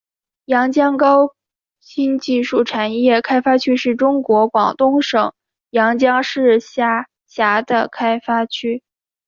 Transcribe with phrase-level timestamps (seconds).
[0.45, 1.35] 阳江高
[1.79, 5.31] 新技术产业开发区是中国广东省
[5.69, 8.81] 阳江市下辖的开发区。